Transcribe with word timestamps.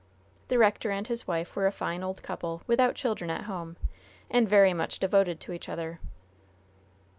The 0.47 0.57
rector 0.57 0.89
and 0.89 1.05
his 1.07 1.27
wife 1.27 1.55
were 1.55 1.67
a 1.67 1.71
fine 1.71 2.01
old 2.01 2.23
couple, 2.23 2.63
without 2.65 2.95
children 2.95 3.29
at 3.29 3.43
home, 3.43 3.77
and 4.31 4.49
very 4.49 4.73
much 4.73 4.97
devoted 4.97 5.39
to 5.41 5.53
each 5.53 5.69
other. 5.69 5.99